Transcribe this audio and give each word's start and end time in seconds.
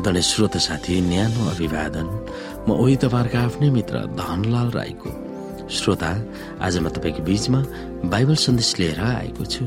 समाधान 0.00 0.20
श्रोत 0.24 0.56
साथी 0.56 1.00
न्यानो 1.12 1.44
अभिवादन। 1.52 2.06
म 2.64 2.72
ओही 2.72 2.96
तपाईँहरूको 3.04 3.36
आफ्नै 3.36 3.68
मित्र 3.68 3.96
धनलाल 4.16 4.68
राईको। 4.72 5.10
श्रोता 5.68 6.10
आज 6.64 6.74
म 6.80 6.88
तपाईँको 6.88 7.20
बीचमा 7.20 7.60
बाइबल 8.08 8.36
सन्देश 8.40 8.70
लिएर 8.80 9.00
आएको 9.00 9.44
छु। 9.44 9.64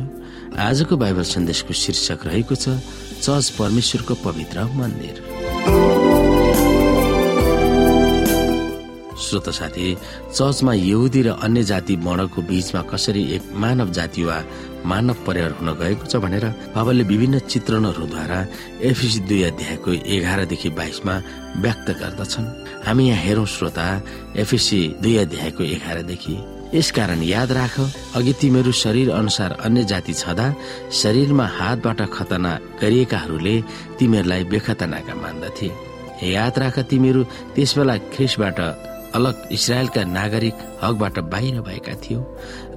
आजको 0.58 0.98
बाइबल 0.98 1.26
सन्देशको 1.38 1.74
शीर्षक 1.78 2.26
रहेको 2.26 2.56
छ 2.58 2.66
चर्च 3.22 3.50
परमेश्वरको 3.62 4.14
पवित्र 4.26 4.58
मन्दिर। 4.74 5.16
श्रोत 9.14 9.48
साथी 9.54 9.88
चर्चमा 10.34 10.74
यहुदी 10.74 11.22
र 11.22 11.38
अन्य 11.46 11.64
जाति 11.70 11.96
वर्णको 12.02 12.42
बीचमा 12.42 12.82
कसरी 12.90 13.24
एक 13.38 13.54
मानव 13.54 13.92
जाति 13.94 14.24
वा 14.26 14.38
मानव 14.86 15.18
परिवार 15.28 15.52
हुन 15.60 15.70
गएको 15.80 16.06
छ 16.06 16.16
भनेर 16.24 16.46
बाबाले 16.76 17.04
विभिन्न 17.04 17.40
चित्रणहरूद्वारा 17.52 18.40
एफिसी 18.90 19.20
दुई 19.30 19.42
अध्यायको 19.44 19.92
एघारदेखि 20.16 20.70
बाइसमा 20.80 21.16
व्यक्त 21.64 21.88
गर्दछन्। 22.02 22.46
हामी 22.86 23.04
यहाँ 23.08 23.22
हेरौँ 23.24 23.46
श्रोता 23.48 23.86
एफिसी 24.44 24.80
दुई 25.02 25.16
अध्यायको 25.18 25.64
एघारदेखि। 25.76 26.36
यसकारण 26.74 27.22
याद 27.24 27.52
राख 27.52 27.80
अघि 28.18 28.34
तिमीहरू 28.42 28.72
शरीर 28.74 29.10
अनुसार 29.12 29.52
अन्य 29.66 29.84
जाति 29.86 30.14
छँदा 30.14 30.48
शरीरमा 30.92 31.46
हातबाट 31.58 32.02
खतना 32.14 32.52
गरिएकाहरूले 32.82 33.56
तिमीहरूलाई 34.00 34.44
बेखतनाका 34.52 35.16
मान्दथे। 35.16 35.70
याद 36.24 36.60
राख 36.60 36.80
तिमीहरू 36.90 37.24
त्यसबेला 37.56 37.96
ख्रिसबाट 38.14 38.60
अलग 39.16 39.48
इसरायलका 39.52 40.04
नागरिक 40.10 40.56
हकबाट 40.84 41.20
बाहिर 41.32 41.62
भएका 41.62 41.94
थियो 42.04 42.20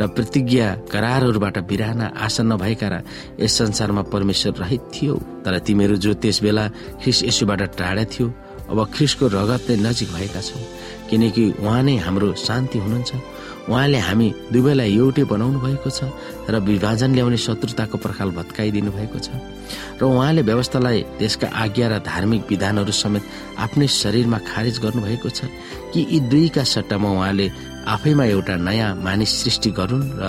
र 0.00 0.06
प्रतिज्ञा 0.16 0.66
करारहरूबाट 0.92 1.58
बिराना 1.68 2.06
आशा 2.16 2.42
नभएका 2.42 2.88
र 2.88 2.94
यस 3.40 3.52
संसारमा 3.58 4.02
परमेश्वर 4.12 4.52
रहित 4.62 4.82
थियो। 4.94 5.14
तर 5.44 5.58
तिमीहरू 5.66 5.96
जो 5.96 6.12
त्यस 6.20 6.42
बेला 6.42 6.64
ख्रिस 7.02 7.24
यसुबाट 7.24 7.60
टाढा 7.78 8.04
थियो 8.04 8.26
अब 8.70 8.78
ख्रिसको 8.94 9.26
रगतले 9.32 9.76
नजिक 9.76 10.08
भएका 10.12 10.40
छौ 10.40 10.60
किनकि 11.10 11.44
उहाँ 11.62 11.82
नै 11.82 11.96
हाम्रो 12.04 12.34
शान्ति 12.34 12.78
हुनुहुन्छ। 12.78 13.12
उहाँले 13.68 13.98
हामी 13.98 14.28
दुवैलाई 14.52 14.94
एउटै 14.94 15.24
बनाउनु 15.26 15.58
भएको 15.60 15.90
छ 15.90 16.06
र 16.50 16.54
विभाजन 16.62 17.10
ल्याउने 17.14 17.36
शत्रुताको 17.36 17.96
पर्खाल 17.98 18.30
भत्काइदिनु 18.38 18.90
भएको 18.94 19.18
छ 19.18 19.28
र 19.98 20.02
उहाँले 20.06 20.42
व्यवस्थालाई 20.42 21.02
त्यसका 21.18 21.46
आज्ञा 21.50 21.86
र 21.88 21.98
धार्मिक 22.06 22.42
विधानहरू 22.46 22.92
समेत 22.94 23.24
आफ्नै 23.58 23.86
शरीरमा 23.90 24.38
खारेज 24.46 24.78
गर्नुभएको 24.84 25.28
छ 25.28 25.50
कि 25.92 26.00
यी 26.10 26.20
दुईका 26.30 26.62
सट्टामा 26.62 27.10
उहाँले 27.10 27.46
आफैमा 27.90 28.24
एउटा 28.24 28.54
नयाँ 28.62 28.94
मानिस 29.02 29.30
सृष्टि 29.42 29.70
गरून् 29.78 30.10
र 30.14 30.24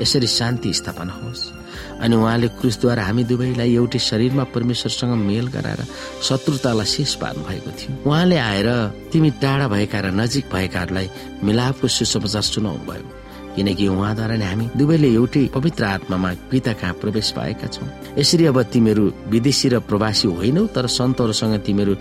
यसरी 0.00 0.26
शान्ति 0.26 0.72
स्थापना 0.74 1.14
होस्। 1.22 1.61
अनि 2.02 2.14
उहाँले 2.16 2.48
क्रुसद्वारा 2.60 3.02
हामी 3.02 3.24
दुवैलाई 3.30 3.74
एउटै 3.74 3.98
शरीरमा 3.98 4.44
परमेश्वरसँग 4.54 5.12
मेल 5.28 5.46
गराएर 5.54 5.80
शत्रुतालाई 6.22 6.86
शेष 6.86 7.14
पार्नु 7.22 7.42
भएको 7.48 7.70
थियो। 7.78 7.90
उहाँले 8.08 8.36
आएर 8.50 8.68
तिमी 9.12 9.30
टाढा 9.42 9.66
भएका 9.68 9.98
र 10.00 10.06
नजिक 10.20 10.44
भएकाहरूलाई 10.52 11.08
मिलापको 11.42 11.86
सुसमाचार 11.88 12.44
सुनाउनु 12.52 12.84
भयो 12.88 13.06
किनकि 13.52 13.84
उहाँद्वारा 13.88 14.36
नै 14.40 14.46
हामी 14.48 14.66
दुवैले 14.80 15.08
एउटै 15.12 15.44
पवित्र 15.52 15.84
आत्मामा 15.84 16.30
पिता 16.50 16.72
कहाँ 16.80 16.94
प्रवेश 17.00 17.30
पाएका 17.36 17.66
छौँ। 17.68 17.88
यसरी 18.18 18.44
अब 18.48 18.58
तिमीहरू 18.72 19.04
विदेशी 19.28 19.68
र 19.68 19.78
प्रवासी 19.84 20.28
होइनौ 20.40 20.66
तर 20.72 20.86
सन्तहरूसँग 20.88 21.60
तिमीहरू 21.60 21.94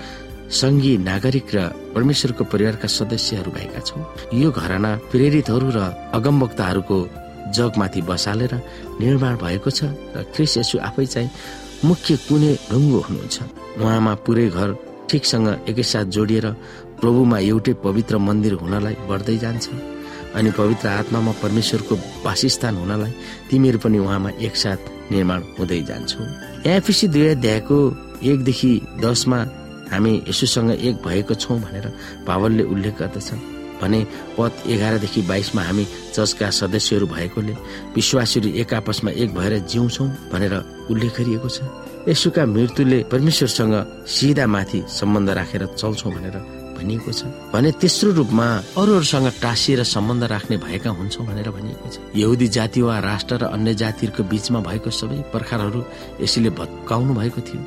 सङ्घीय 0.52 0.98
नागरिक 1.04 1.48
र 1.56 1.60
परमेश्वरको 1.96 2.44
परिवारका 2.44 2.88
सदस्यहरू 2.88 3.52
भएका 3.52 3.80
छौ। 3.84 4.00
यो 4.32 4.52
घरना 4.52 4.92
प्रेरितहरू 5.12 5.68
र 5.76 5.80
अगमवक्ताहरूको 6.16 6.98
जगमाथि 7.56 8.02
बसालेर 8.10 8.54
निर्माण 9.02 9.34
भएको 9.44 9.70
छ 9.70 9.80
र 10.16 10.24
क्रिस 10.34 10.58
यसु 10.58 10.78
आफै 10.90 11.06
चाहिँ 11.06 11.30
मुख्य 11.86 12.16
कुने 12.28 12.52
ढुङ्गो 12.72 13.00
हुनुहुन्छ। 13.08 13.38
उहाँमा 13.82 14.14
पुरै 14.26 14.48
घर 14.50 14.70
ठिकसँग 15.10 15.48
एकैसाथ 15.70 16.06
जोडिएर 16.16 16.48
प्रभुमा 17.02 17.38
एउटै 17.52 17.74
पवित्र 17.86 18.18
मन्दिर 18.18 18.54
हुनलाई 18.62 18.96
बढ्दै 19.10 19.38
जान्छ। 19.44 19.66
अनि 20.38 20.50
पवित्र 20.56 20.88
आत्मामा 20.88 21.32
परमेश्वरको 21.44 21.96
वासस्थान 22.26 22.76
हुनलाई 22.78 23.12
तिमीहरू 23.50 23.80
पनि 23.84 23.98
उहाँमा 24.00 24.30
एकसाथ 24.48 24.80
निर्माण 25.12 25.42
हुँदै 25.58 25.82
जान्छौ। 25.90 26.22
एफिसी 26.70 27.08
दुई 27.14 27.28
अध्यायको 27.36 27.78
एकदेखि 28.24 28.72
दसमा 29.04 29.40
हामी 29.92 30.14
यसुसँग 30.30 30.72
एक 30.88 30.96
भएको 31.04 31.34
छौँ 31.34 31.60
भनेर 31.60 31.86
पावलले 32.28 32.64
उल्लेख 32.64 32.96
गर्दछ 33.00 33.30
भने 33.82 34.00
पद 34.38 34.52
एघारदेखि 34.68 35.22
बाइसमा 35.28 35.62
हामी 35.62 35.86
चर्चका 36.14 36.50
सदस्यहरू 36.60 37.08
भएकोले 37.08 37.54
विश्वासीहरू 37.96 38.50
एक 38.62 38.74
आपसमा 38.74 39.12
एक 39.12 39.30
भएर 39.34 39.54
जिउँछौ 39.66 40.06
भनेर 40.32 40.54
उल्लेख 40.92 41.12
गरिएको 41.18 41.50
छ। 41.50 41.60
यसुका 42.08 42.46
मृत्युले 42.46 43.00
परमेश्वरसँग 43.12 43.76
सिधा 44.08 44.46
माथि 44.48 44.80
सम्बन्ध 44.90 45.30
राखेर 45.30 45.66
चल्छौ 45.78 46.10
भनेर 46.10 46.38
भनिएको 46.78 47.12
छ। 47.14 47.22
भने 47.54 47.72
तेस्रो 47.78 48.12
रूपमा 48.18 48.48
अरूहरूसँग 48.78 49.28
टाँसिएर 49.42 49.84
सम्बन्ध 49.86 50.24
राख्ने 50.34 50.58
भएका 50.58 50.90
हुन्छौ 50.90 51.24
भनेर 51.30 51.50
भनिएको 51.50 51.88
छ। 51.90 51.98
यहुदी 52.18 52.48
जाति 52.48 52.82
वा 52.82 52.98
राष्ट्र 53.00 53.38
र 53.38 53.44
अन्य 53.54 53.74
जातिहरूको 53.82 54.24
बीचमा 54.26 54.60
भएको 54.66 54.90
सबै 54.90 55.18
प्रकारहरू 55.30 55.80
यसैले 56.22 56.50
भत्काउनु 56.58 57.14
भएको 57.14 57.42
थियो। 57.42 57.62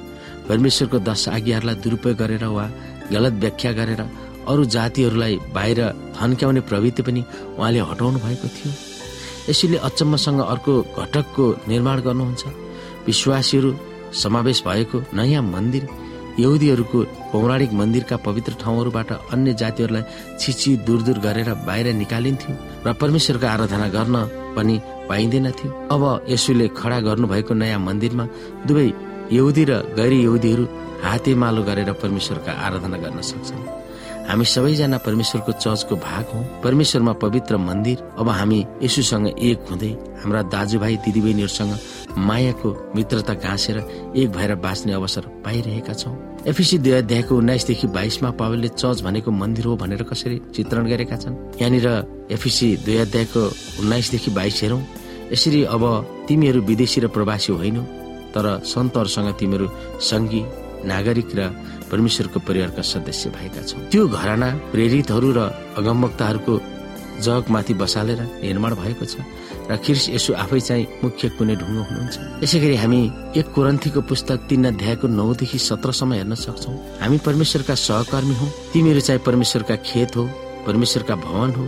परमेश्वरको 0.49 0.99
दश 0.99 1.29
आज्ञाहरूलाई 1.29 1.77
दुरुपयोग 1.79 2.17
गरेर 2.19 2.45
वा 2.45 2.67
गलत 3.13 3.33
व्याख्या 3.39 3.73
गरेर 3.73 4.01
अरू 4.49 4.65
जातिहरूलाई 4.77 5.35
बाहिर 5.55 5.81
थन्क्याउने 6.19 6.61
प्रवृत्ति 6.69 7.03
पनि 7.03 7.23
उहाँले 7.59 7.81
हटाउनु 7.91 8.19
भएको 8.27 8.49
थियो। 8.57 8.73
यसैले 9.51 9.77
अचम्मसँग 9.89 10.41
अर्को 10.43 10.73
घटकको 10.99 11.45
निर्माण 11.69 12.01
गर्नुहुन्छ। 12.07 12.43
विश्वासीहरू 13.07 13.71
समावेश 14.23 14.63
भएको 14.67 14.99
नयाँ 15.15 15.43
मन्दिर 15.45 15.85
यहुदीहरूको 16.39 16.99
पौराणिक 17.33 17.73
मन्दिरका 17.81 18.17
पवित्र 18.27 18.53
ठाउँहरूबाट 18.63 19.11
अन्य 19.35 19.53
जातिहरूलाई 19.55 20.03
छिची 20.41 20.71
दूर 20.87 21.03
दूर 21.07 21.19
गरेर 21.27 21.49
बाहिर 21.67 21.87
निकालिन्थ्यो 21.95 22.55
र 22.87 22.93
परमेश्वरको 23.01 23.47
आराधना 23.47 23.89
गर्न 23.97 24.17
पनि 24.57 24.75
पाइँदैन 25.09 25.51
थियो 25.59 25.71
अब 25.95 26.03
यसुले 26.29 26.67
खडा 26.75 26.99
गर्नुभएको 27.07 27.55
नयाँ 27.55 27.81
मन्दिरमा 27.87 28.25
दुवै 28.67 28.89
यहुदी 29.31 29.65
र 29.71 29.73
गैर 29.99 30.13
यहुदीहरू 30.27 30.65
हातेमालो 31.05 31.63
गरेर 31.63 31.93
परमेश्वरका 32.03 32.53
आराधना 32.67 32.97
गर्न 33.05 33.21
सक्छन्। 33.31 33.84
हामी 34.25 34.45
सबैजना 34.45 34.99
परमेश्वरको 35.05 35.53
चर्चको 35.53 35.97
भाग 35.97 36.25
हौ 36.35 36.41
परमेश्वरमा 36.65 37.13
पवित्र 37.23 37.57
मन्दिर। 37.59 37.99
अब 38.19 38.29
हामी 38.31 38.61
यसुसँग 38.83 39.27
एक 39.29 39.59
हुँदै 39.71 39.91
हाम्रा 40.21 40.43
दाजुभाइ 40.49 40.97
दिदीबहिनीहरूसँग 41.05 41.73
मायाको 42.19 42.69
मित्रता 42.97 43.35
घाँसेर 43.37 43.79
एक 44.17 44.29
भएर 44.33 44.55
बाँच्ने 44.65 44.93
अवसर 44.93 45.29
पाइरहेका 45.45 45.93
छौँ। 45.93 46.17
एफिसी 46.49 46.79
दुई 46.79 46.93
अध्यायको 47.05 47.37
उन्नाइसदेखि 47.37 47.87
बाइसमा 47.87 48.31
पावलले 48.41 48.69
चर्च 48.73 49.01
भनेको 49.03 49.31
मन्दिर 49.31 49.65
हो 49.65 49.77
भनेर 49.77 50.03
कसरी 50.03 50.41
चित्रण 50.57 50.89
गरेका 50.89 51.17
छन्? 51.17 51.37
यहाँनिर 51.61 51.87
एफिसी 52.33 52.77
दुई 52.81 52.97
अध्यायको 53.05 53.43
उन्नाइसदेखि 53.81 54.31
बाइस 54.31 54.63
हेरौँ। 54.63 54.83
यसरी 55.33 55.65
अब 55.69 55.85
तिमीहरू 56.29 56.61
विदेशी 56.63 57.01
र 57.01 57.07
प्रवासी 57.13 57.53
होइनौ 57.53 57.83
तर 58.33 58.45
सन्तहरूसँग 58.65 59.35
तिमीहरू 59.39 59.69
सङ्गी 60.01 60.43
नागरिक 60.85 61.29
र 61.37 61.41
परमेश्वरको 61.95 62.39
परिवारका 62.43 62.83
सदस्य 62.83 63.31
भएका 63.31 63.63
छौँ। 63.63 63.87
त्यो 63.95 64.03
घराना 64.11 64.49
प्रेरितहरू 64.75 65.29
र 65.31 65.41
अगमवक्ताहरूको 65.79 66.55
जगमाथि 67.15 67.75
बसालेर 67.79 68.21
निर्माण 68.43 68.75
भएको 68.75 69.05
छ 69.07 69.23
र 69.71 69.77
कृष 69.79 70.03
यसो 70.11 70.35
आफै 70.35 70.61
चाहिँ 70.61 70.87
मुख्य 71.05 71.29
कुनै 71.39 71.55
ढुङ्गो 71.57 71.83
हुनुहुन्छ। 71.89 72.43
यसै 72.43 72.59
गरी 72.61 72.77
हामी 72.83 73.01
एक 73.39 73.47
कुरन्थीको 73.55 74.01
पुस्तक 74.11 74.39
तीन 74.51 74.65
अध्यायको 74.75 75.07
नौदेखि 75.09 75.59
सत्रसम्म 75.59 76.13
हेर्न 76.13 76.35
सक्छौ। 76.35 76.73
हामी 77.01 77.19
परमेश्वरका 77.23 77.75
सहकर्मी 77.79 78.35
हौ। 78.35 78.47
तिमीहरू 78.75 79.01
चाहिँ 79.01 79.23
परमेश्वरका 79.23 79.77
खेत 79.89 80.17
हो 80.17 80.25
परमेश्वरका 80.67 81.15
भवन 81.25 81.51
हो। 81.57 81.65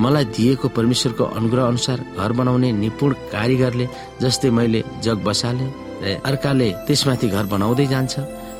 मलाई 0.00 0.24
दिएको 0.36 0.68
परमेश्वरको 0.78 1.24
अनुग्रह 1.24 1.64
अनुसार 1.66 1.98
घर 2.16 2.32
बनाउने 2.38 2.72
निपुण 2.72 3.12
कारिगरले 3.34 3.86
जस्तै 4.22 4.50
मैले 4.54 4.80
जग 5.02 5.18
बसाले 5.26 5.66
र 6.02 6.20
अर्काले 6.24 6.68
त्यसमाथि 6.86 7.28
घर 7.28 7.44
बनाउँदै 7.52 7.86
जान्छ। 7.92 8.14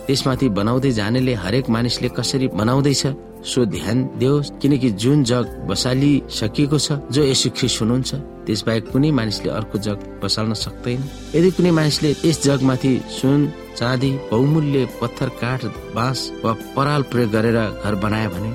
त्यसमाथि 0.07 0.49
बनाउँदै 0.59 0.91
जानेले 0.91 1.35
हरेक 1.35 1.69
मानिसले 1.69 2.09
कसरी 2.19 2.47
बनाउँदैछ? 2.55 3.03
सो 3.47 3.65
ध्यान 3.67 3.99
दियोस् 4.19 4.51
किनकि 4.63 4.91
जुन 5.03 5.23
जग 5.25 5.45
बसालिसकिएको 5.69 6.79
छ 6.79 6.93
जो 7.15 7.23
यसो 7.25 7.49
ख्रिस 7.57 7.75
हुनुहुन्छ 7.81 8.11
त्यसबाहेक 8.47 8.85
कुनै 8.93 9.11
मानिसले 9.19 9.51
अर्को 9.51 9.79
जग 9.87 9.99
बसाल्न 10.23 10.53
सक्दैन। 10.55 11.01
यदि 11.35 11.51
कुनै 11.57 11.71
मानिसले 11.79 12.11
यस 12.25 12.43
जगमाथि 12.43 12.93
सुन 13.19 13.41
चाँदी 13.79 14.11
बहुमूल्य 14.31 14.89
पत्थर 15.01 15.29
काठ 15.41 15.65
बाँस 15.95 16.21
वा 16.45 16.53
पराल 16.77 17.03
प्रयोग 17.11 17.31
गरेर 17.31 17.59
घर 17.85 17.95
बनायो 18.03 18.31
भने 18.31 18.51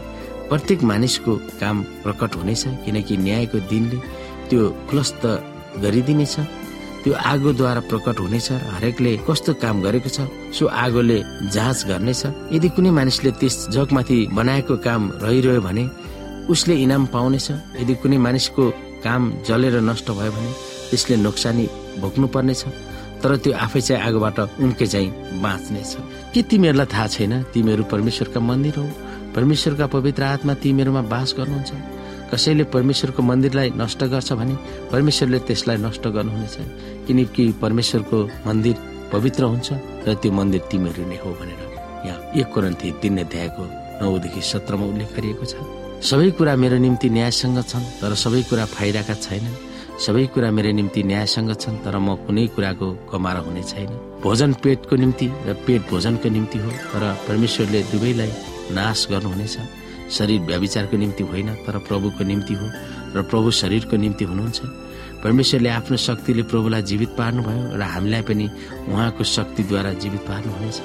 प्रत्येक 0.50 0.84
मानिसको 0.84 1.36
काम 1.62 1.84
प्रकट 2.04 2.36
हुनेछ 2.36 2.64
किनकि 2.86 3.18
न्यायको 3.18 3.58
दिनले 3.72 3.98
त्यो 4.50 4.62
खुलस्त 4.90 5.24
गरिदिनेछ। 5.84 6.36
त्यो 7.04 7.14
आगोद्वारा 7.14 7.82
प्रकट 7.90 8.18
हुनेछ 8.20 8.48
र 8.52 8.62
हरेकले 8.78 9.12
कस्तो 9.28 9.52
काम 9.58 9.82
गरेको 9.82 10.10
छ 10.10 10.30
सो 10.54 10.64
आगोले 10.70 11.18
जाँच 11.50 11.80
गर्नेछ। 11.90 12.22
यदि 12.54 12.70
कुनै 12.76 12.92
मानिसले 12.94 13.32
त्यस 13.42 13.56
जगमाथि 13.74 14.18
बनाएको 14.38 14.76
काम 14.86 15.02
रहिरह्यो 15.24 15.62
भने 15.62 15.84
उसले 16.54 16.76
इनाम 16.86 17.04
पाउनेछ। 17.10 17.48
यदि 17.82 17.94
कुनै 18.02 18.18
मानिसको 18.18 18.64
काम 19.02 19.22
जलेर 19.48 19.76
नष्ट 19.82 20.08
भयो 20.14 20.32
भने 20.32 20.52
त्यसले 20.90 21.16
नोक्सानी 21.26 21.66
भोग्नु 22.02 22.28
पर्नेछ 22.36 22.62
तर 23.22 23.32
त्यो 23.42 23.54
आफै 23.66 23.82
चाहिँ 23.82 24.02
आगोबाट 24.02 24.40
उम्के 24.62 24.86
चाहिँ 24.86 25.10
बाँच्नेछ। 25.42 25.92
के 26.34 26.42
तिमीहरूलाई 26.50 26.88
थाहा 26.94 27.08
छैन? 27.08 27.34
तिमीहरू 27.54 27.84
परमेश्वरका 27.94 28.40
मन्दिर 28.40 28.76
हो। 28.78 28.86
परमेश्वरका 29.36 29.86
पवित्र 29.88 30.24
आत्मा 30.36 30.54
तिमीहरूमा 30.54 31.02
बास 31.10 31.34
गर्नुहुन्छ। 31.38 31.72
कसैले 32.32 32.64
परमेश्वरको 32.76 33.22
मन्दिरलाई 33.22 33.70
नष्ट 33.82 34.04
गर्छ 34.14 34.30
भने 34.40 34.56
परमेश्वरले 34.92 35.40
त्यसलाई 35.48 35.78
नष्ट 35.86 36.08
गर्नुहुनेछ। 36.16 36.56
किनकि 37.08 37.44
परमेश्वरको 37.62 38.18
मन्दिर 38.48 38.76
पवित्र 39.14 39.44
हुन्छ 39.52 39.70
र 40.08 40.14
त्यो 40.22 40.32
मन्दिर 40.32 40.62
तिमीहरू 40.72 41.04
नै 41.12 41.18
हो 41.24 41.30
भनेर 41.40 41.62
यहाँ 42.08 42.20
एक 42.40 42.48
कोरन्थी 42.54 42.88
तिन 43.02 43.18
अध्यायको 43.26 43.64
नौदेखि 44.02 44.42
सत्रमा 44.42 44.86
उल्लेख 44.92 45.10
गरिएको 45.16 45.46
छ। 45.46 45.54
सबै 46.02 46.30
कुरा 46.38 46.56
मेरो 46.56 46.78
निम्ति 46.86 47.10
न्यायसँग 47.18 47.60
छन् 47.72 47.86
तर 48.02 48.14
सबै 48.24 48.42
कुरा 48.50 48.66
फाइदाका 48.76 49.16
छैनन्। 49.26 49.60
सबै 50.02 50.26
कुरा 50.34 50.50
मेरो 50.58 50.72
निम्ति 50.80 51.02
न्यायसँग 51.04 51.52
छन् 51.62 51.82
तर 51.84 51.96
म 52.00 52.16
कुनै 52.26 52.48
कुराको 52.56 52.88
कमारा 53.12 53.40
हुने 53.46 53.64
छैन। 53.70 53.92
भोजन 54.24 54.52
पेटको 54.64 54.96
निम्ति 54.96 55.28
र 55.48 55.54
पेट 55.68 55.82
भोजनको 55.92 56.30
निम्ति 56.30 56.58
हो 56.64 56.72
तर 56.90 57.04
परमेश्वरले 57.28 57.80
दुवैलाई 57.92 58.32
नाश 58.74 59.00
गर्नुहुनेछ। 59.12 59.56
शरीर 60.18 60.42
व्याविचारको 60.42 60.98
निम्ति 60.98 61.24
होइन 61.24 61.50
तर 61.66 61.78
प्रभुको 61.88 62.24
निम्ति 62.24 62.54
हो 62.54 62.68
र 63.16 63.22
प्रभु 63.32 63.52
शरीरको 63.52 63.96
निम्ति 63.98 64.26
हुनुहुन्छ। 64.26 64.60
परमेश्वरले 65.24 65.70
आफ्नो 65.70 65.98
शक्तिले 65.98 66.44
प्रभुलाई 66.44 66.82
जीवित 66.82 67.10
पार्नुभयो 67.18 67.78
र 67.78 67.82
हामीलाई 67.94 68.22
पनि 68.28 68.46
उहाँको 68.90 69.24
शक्तिद्वारा 69.24 69.92
जीवित 70.02 70.22
पार्नुहुनेछ। 70.28 70.82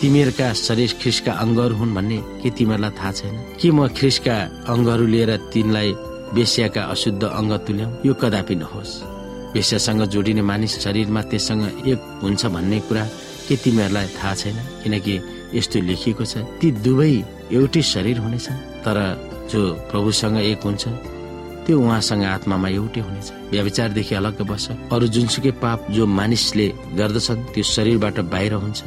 तिमीहरूका 0.00 0.52
शरीर 0.56 0.90
ख्रिसका 1.00 1.32
अङ्गहरू 1.44 1.74
हुन् 1.76 1.94
भन्ने 1.94 2.18
के 2.42 2.50
तिमीहरूलाई 2.56 2.92
थाहा 2.98 3.12
छैन? 3.12 3.34
के 3.60 3.68
म 3.70 3.88
ख्रिसका 3.88 4.36
अङ्गहरू 4.70 5.06
लिएर 5.06 5.30
तिनलाई 5.52 5.88
बेसियाका 6.34 6.82
अशुद्ध 6.94 7.22
अङ्ग 7.26 7.52
तुल्याउ? 7.66 7.90
यो 8.06 8.14
कदापि 8.14 8.54
नहोस्। 8.54 8.92
बेसियासँग 9.52 10.02
जोडिने 10.14 10.42
मानिस 10.42 10.78
शरीरमा 10.80 11.22
त्यससँग 11.28 11.62
एक 11.90 12.00
हुन्छ 12.22 12.42
भन्ने 12.54 12.78
कुरा 12.86 13.04
के 13.48 13.54
तिमीहरूलाई 13.56 14.08
थाहा 14.14 14.34
छैन? 14.40 14.56
किनकि 14.82 15.14
यस्तो 15.58 15.78
लेखिएको 15.90 16.24
छ 16.24 16.46
ती 16.62 16.70
दुवै 16.86 17.14
एउटै 17.52 17.82
शरीर 17.82 18.18
हुनेछ 18.18 18.46
तर 18.84 18.96
जो 19.50 19.60
प्रभुसँग 19.90 20.36
एक 20.40 20.62
हुन्छ 20.62 20.84
त्यो 21.66 21.78
उहाँसँग 21.80 22.24
आत्मामा 22.24 22.68
एउटै 22.68 23.00
हुनेछ। 23.00 23.28
व्याविचारदेखि 23.50 24.14
अलग 24.14 24.40
बस्छ। 24.46 24.70
अरू 24.94 25.06
जुनसुकै 25.06 25.50
पाप 25.62 25.90
जो 25.90 26.06
मानिसले 26.06 26.66
गर्दछन् 26.98 27.44
त्यो 27.54 27.62
शरीरबाट 27.74 28.16
बाहिर 28.32 28.52
हुन्छ। 28.54 28.80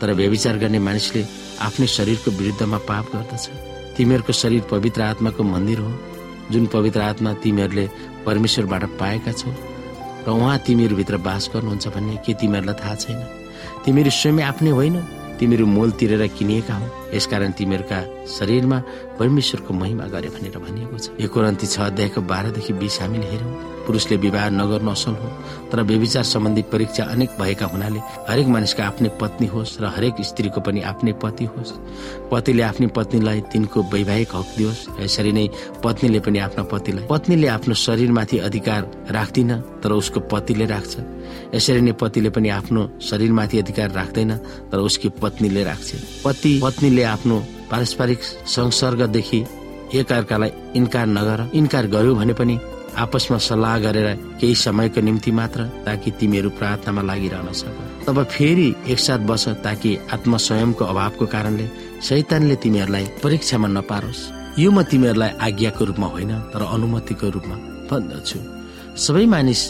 तर 0.00 0.12
व्यविचार 0.12 0.56
गर्ने 0.58 0.78
मानिसले 0.78 1.22
आफ्नै 1.62 1.86
शरीरको 1.86 2.30
विरुद्धमा 2.30 2.78
पाप 2.90 3.06
गर्दछ। 3.14 3.44
तिमीहरूको 3.96 4.32
शरीर 4.32 4.62
पवित्र 4.70 5.00
आत्माको 5.02 5.42
मन्दिर 5.44 5.78
हो 5.78 5.92
जुन 6.50 6.66
पवित्र 6.66 7.00
आत्मा 7.00 7.32
तिमीहरूले 7.42 7.86
परमेश्वरबाट 8.26 8.84
पाएका 9.00 9.32
छौ। 9.32 9.50
र 10.26 10.30
उहाँ 10.30 10.58
तिमीहरूभित्र 10.66 11.16
बास 11.16 11.50
गर्नुहुन्छ 11.54 11.86
भन्ने 11.94 12.16
के 12.26 12.34
तिमीहरूलाई 12.34 12.76
थाहा 12.82 12.94
छैन। 12.94 13.20
तिमीहरू 13.84 14.10
स्वयं 14.10 14.42
आफ्नै 14.42 14.70
होइन 14.70 14.96
तिमीहरू 15.38 15.66
मोल 15.66 15.90
तिरेर 15.98 16.26
किनिएका 16.38 16.74
हो। 16.74 16.86
यसकारण 17.12 17.50
तिमीहरूका 17.52 17.98
शरीरमा 18.28 18.78
परमेश्वरको 19.18 19.74
महिमा 19.74 20.04
गरे 20.08 20.28
भनेर 20.34 20.56
भनिएको 20.58 20.96
छ। 20.98 21.06
एक 21.20 21.36
रन्ती 21.36 21.66
छ 21.66 21.76
अध्यायको 21.92 22.20
बाह्रदेखि 22.22 22.72
बिस 22.72 23.00
हामीले 23.00 23.26
हेऱ्यौँ। 23.26 23.70
पुरुषले 23.82 24.16
विवाह 24.16 24.48
नगर्नु 24.50 24.90
असल 24.90 25.14
हो 25.18 25.28
तर 25.70 25.82
व्यविचार 25.82 26.22
सम्बन्धी 26.22 26.62
परीक्षा 26.70 27.04
अनेक 27.04 27.30
भएका 27.34 27.66
हुनाले 27.66 28.00
हरेक 28.30 28.46
मानिसको 28.46 28.82
आफ्नै 28.82 29.10
पत्नी 29.18 29.46
होस् 29.50 29.82
र 29.82 29.84
हरेक 29.90 30.22
स्त्रीको 30.22 30.60
पनि 30.62 30.80
आफ्नै 30.86 31.12
पति 31.18 31.44
होस्। 31.50 31.72
पतिले 32.30 32.62
आफ्नै 32.62 32.86
पत्नीलाई 32.94 33.40
तिनको 33.50 33.78
वैवाहिक 33.82 34.30
हक 34.34 34.48
दियोस् 34.56 34.86
यसरी 35.02 35.32
नै 35.32 35.46
पत्नीले 35.82 36.20
पनि 36.22 36.38
आफ्ना 36.38 36.62
पतिलाई। 36.70 37.04
पत्नीले 37.10 37.46
आफ्नो 37.48 37.74
शरीरमाथि 37.76 38.38
अधिकार 38.38 38.82
राख्दिन 39.10 39.50
तर 39.82 39.90
उसको 39.92 40.20
पतिले 40.30 40.66
राख्छ। 40.66 40.94
यसरी 41.54 41.80
नै 41.82 41.92
पतिले 41.98 42.30
पनि 42.30 42.48
आफ्नो 42.48 42.80
शरीरमाथि 43.02 43.58
अधिकार 43.58 43.90
राख्दैन 43.90 44.30
तर 44.70 44.78
उसकी 44.78 45.08
पत्नीले 45.18 45.62
राख्छ। 45.64 45.90
पति 46.24 46.52
पत्नीले 46.62 47.01
आफ्नो 47.04 47.36
पारस्परिक 47.70 48.20
संसर्गदेखि 48.56 49.40
एकअर्कालाई 49.94 50.50
इन्कार 50.76 51.06
नगर 51.06 51.40
इन्कार 51.54 51.86
गर्यो 51.94 52.14
भने 52.14 52.34
पनि 52.40 52.58
आपसमा 53.02 53.38
सल्लाह 53.48 53.78
गरेर 53.84 54.08
केही 54.40 54.54
समयको 54.54 55.00
निम्ति 55.00 55.30
मात्र 55.38 55.60
ताकि 55.86 56.10
तिमीहरू 56.20 56.50
प्रार्थनामा 56.58 57.02
लागिरहन 57.02 57.52
सक। 57.52 57.76
तब 58.06 58.22
फेरि 58.32 58.68
एकसाथ 58.92 59.20
बस 59.28 59.48
ताकि 59.64 59.90
आत्म 60.12 60.36
स्वयंको 60.36 60.84
अभावको 60.84 61.26
कारणले 61.34 61.66
शैतानले 62.08 62.56
तिमीहरूलाई 62.62 63.04
परीक्षामा 63.22 63.68
नपारोस्। 63.68 64.20
यो 64.58 64.70
म 64.70 64.82
तिमीहरूलाई 64.82 65.30
आज्ञाको 65.46 65.84
रूपमा 65.84 66.06
होइन 66.14 66.32
तर 66.52 66.62
अनुमतिको 66.68 67.28
रूपमा 67.36 67.56
भन्दछु। 67.90 68.38
सबै 69.04 69.24
मानिस 69.34 69.62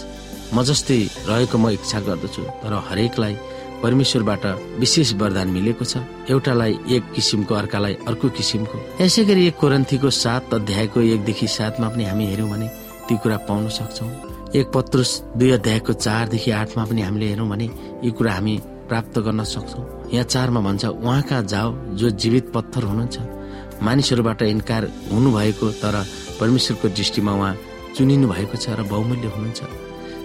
म 0.55 0.62
जस्तै 0.67 0.99
रहेको 1.31 1.56
म 1.58 1.70
इच्छा 1.78 1.99
गर्दछु 2.06 2.43
तर 2.62 2.73
हरेकलाई 2.90 3.35
परमेश्वरबाट 3.82 4.44
विशेष 4.79 5.12
वरदान 5.20 5.49
मिलेको 5.49 5.84
छ। 5.84 6.02
एउटालाई 6.31 6.79
एक 6.96 7.12
किसिमको 7.14 7.55
अर्कालाई 7.55 7.94
अर्को 8.08 8.29
किसिमको। 8.38 8.76
यसै 9.00 9.25
गरी 9.25 9.46
एक 9.46 9.56
कोरन्थीको 9.58 10.11
सात 10.12 10.55
अध्यायको 10.55 11.00
एकदेखि 11.12 11.46
सातमा 11.49 11.88
पनि 11.88 12.05
हामी 12.05 12.26
हेऱ्यौँ 12.26 12.50
भने 12.50 12.69
ती 13.08 13.17
कुरा 13.19 13.37
पाउन 13.49 13.69
सक्छौ। 13.69 14.06
एक 14.55 14.67
पत्रुस 14.75 15.11
दुई 15.37 15.50
अध्यायको 15.50 15.93
चारदेखि 15.93 16.50
आठमा 16.52 16.84
पनि 16.84 17.02
हामीले 17.02 17.26
हेरौँ 17.26 17.49
भने 17.49 17.67
यी 18.05 18.11
कुरा 18.11 18.32
हामी 18.32 18.55
प्राप्त 18.88 19.19
गर्न 19.19 19.44
सक्छौ। 19.44 19.81
यहाँ 20.12 20.25
चारमा 20.25 20.61
भन्छ 20.61 20.85
उहाँका 20.85 21.40
जाओ 21.52 21.70
जो 21.96 22.11
जीवित 22.12 22.52
पत्थर 22.55 22.82
हुनुहुन्छ 22.85 23.82
मानिसहरूबाट 23.82 24.43
इन्कार 24.43 24.82
हुनुभएको 25.12 25.70
तर 25.82 25.94
परमेश्वरको 26.40 26.88
दृष्टिमा 26.88 27.32
उहाँ 27.32 27.56
चुनिनु 27.96 28.28
भएको 28.28 28.56
छ 28.56 28.76
र 28.78 28.82
बहुमूल्य 28.87 29.28
हुनुहुन्छ। 29.35 29.61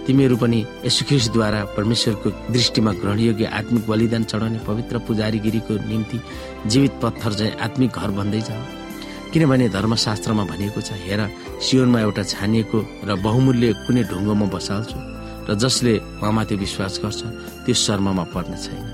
तिमीहरू 0.08 0.36
पनि 0.40 0.58
यसुख्रिसद्वारा 0.84 1.60
परमेश्वरको 1.76 2.28
दृष्टिमा 2.56 2.92
ग्रहणयोग्य 3.00 3.46
आत्मिक 3.58 3.84
बलिदान 3.86 4.24
चढाउने 4.24 4.58
पवित्र 4.64 4.98
पुजारीगिरीको 5.04 5.74
निम्ति 5.84 6.18
जीवित 6.66 6.94
पत्थर 7.02 7.32
चाहिँ 7.38 7.52
आत्मिक 7.66 7.90
घर 7.92 8.10
बन्दै 8.18 8.40
जाऊ 8.48 8.62
किनभने 9.32 9.68
धर्मशास्त्रमा 9.68 10.44
भनिएको 10.48 10.80
छ 10.80 10.96
हेर 11.04 11.20
सियोनमा 11.60 12.00
एउटा 12.00 12.22
छानिएको 12.32 12.78
र 13.04 13.10
बहुमूल्य 13.20 13.72
कुनै 13.84 14.02
ढुङ्गोमा 14.10 14.46
बसाल्छु 14.48 14.98
र 15.48 15.54
जसले 15.60 15.94
उहाँमाथि 16.20 16.54
विश्वास 16.64 17.00
गर्छ 17.04 17.20
त्यो 17.64 17.74
शर्ममा 17.76 18.24
पर्ने 18.32 18.56
छैन। 18.64 18.84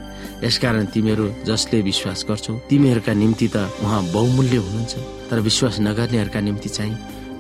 यसकारण 0.45 0.85
तिमीहरू 0.95 1.27
जसले 1.47 1.79
विश्वास 1.91 2.25
गर्छौ 2.29 2.55
तिमीहरूका 2.69 3.13
निम्ति 3.23 3.49
त 3.55 3.57
उहाँ 3.83 4.03
बहुमूल्य 4.13 4.57
हुनुहुन्छ 4.67 4.95
तर 5.31 5.39
विश्वास 5.49 5.75
नगर्नेहरूका 5.81 6.41
निम्ति 6.41 6.69
चाहिँ 6.77 6.97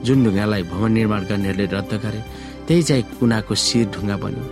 जुन 0.06 0.24
ढुङ्गालाई 0.24 0.62
भवन 0.70 0.92
निर्माण 0.92 1.22
गर्नेहरूले 1.30 1.66
रद्द 1.74 1.92
गरे 2.04 2.20
त्यही 2.68 2.82
चाहिँ 2.88 3.04
कुनाको 3.20 3.54
शिर 3.66 3.86
ढुङ्गा 3.94 4.16
बन्यो 4.24 4.44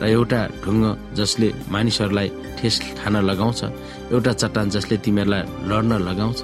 र 0.00 0.02
एउटा 0.16 0.40
ढुङ्ग 0.64 0.84
जसले 1.18 1.48
मानिसहरूलाई 1.74 2.28
ठेस 2.58 2.74
खान 2.98 3.14
लगाउँछ 3.30 3.60
एउटा 4.14 4.32
चट्टान 4.42 4.66
जसले 4.74 4.96
तिमीहरूलाई 5.04 5.42
लड्न 5.70 5.92
लगाउँछ 6.08 6.40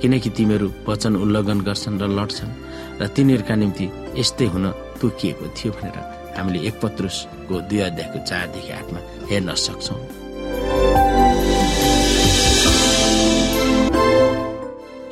किनकि 0.00 0.30
तिमीहरू 0.36 0.68
वचन 0.88 1.12
उल्लङ्घन 1.24 1.58
गर्छन् 1.68 2.00
र 2.02 2.04
लड्छन् 2.18 2.52
र 3.00 3.06
तिनीहरूका 3.16 3.54
निम्ति 3.62 3.86
यस्तै 4.20 4.46
हुन 4.52 4.66
तोकिएको 5.00 5.46
थियो 5.56 5.72
भनेर 5.78 5.96
हामीले 6.36 6.58
एक 6.68 6.74
पत्रुसको 6.82 7.54
दुई 7.68 7.80
अध्यायको 7.88 8.18
चारदेखि 8.28 8.72
आठमा 8.78 9.00
हेर्न 9.30 9.48
सक्छौँ। 9.56 10.00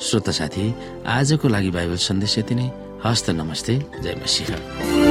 श्रोता 0.06 0.32
साथी 0.38 0.64
आजको 1.08 1.46
लागि 1.48 1.70
बाइबल 1.72 1.96
सन्देश 2.08 2.38
यति 2.38 2.54
नै। 2.54 2.68
हस्त 3.04 3.30
नमस्ते। 3.30 3.74
जय 4.02 4.14
मसिंह। 4.22 5.03